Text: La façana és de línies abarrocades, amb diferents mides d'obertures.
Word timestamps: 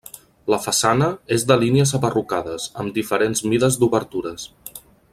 La 0.53 0.57
façana 0.61 1.09
és 1.35 1.45
de 1.51 1.57
línies 1.65 1.93
abarrocades, 1.99 2.65
amb 2.85 2.97
diferents 2.99 3.45
mides 3.53 3.79
d'obertures. 3.83 4.51